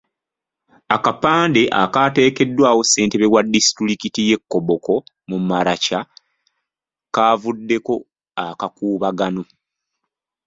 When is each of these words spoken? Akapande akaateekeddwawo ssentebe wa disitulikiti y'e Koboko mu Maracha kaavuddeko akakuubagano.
Akapande 0.95 1.61
akaateekeddwawo 1.81 2.81
ssentebe 2.85 3.31
wa 3.33 3.41
disitulikiti 3.53 4.21
y'e 4.29 4.37
Koboko 4.51 4.93
mu 5.29 5.37
Maracha 5.49 5.99
kaavuddeko 7.13 7.93
akakuubagano. 8.45 9.43